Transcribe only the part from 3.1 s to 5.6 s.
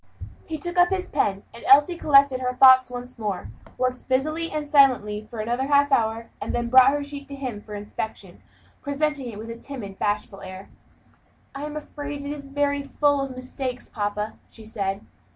more, worked busily and silently for